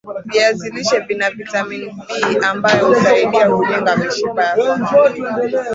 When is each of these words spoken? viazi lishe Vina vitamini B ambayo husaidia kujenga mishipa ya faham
viazi 0.25 0.69
lishe 0.69 0.99
Vina 0.99 1.31
vitamini 1.31 1.89
B 2.39 2.45
ambayo 2.45 2.87
husaidia 2.87 3.49
kujenga 3.55 3.97
mishipa 3.97 4.43
ya 4.43 4.55
faham 4.55 5.65